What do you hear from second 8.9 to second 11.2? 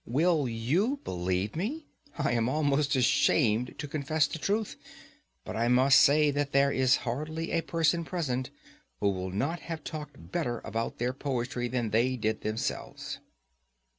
who would not have talked better about their